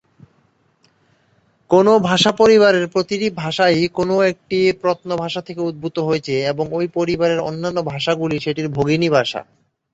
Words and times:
কোনও 1.69 1.93
ভাষা 2.09 2.31
পরিবারের 2.39 2.85
প্রতিটি 2.93 3.27
ভাষাই 3.41 3.77
কোনও 3.97 4.15
একটি 4.31 4.59
প্রত্ন 4.81 5.09
ভাষা 5.17 5.41
থেকে 5.47 5.61
উদ্ভূত 5.69 5.97
হয়েছে 6.07 6.33
এবং 6.51 6.65
ঐ 6.71 6.89
পরিবারের 6.97 7.39
অন্যান্য 7.49 7.79
ভাষাগুলি 7.91 8.35
সেটির 8.39 8.67
ভগিনী 8.77 9.07
ভাষা। 9.17 9.41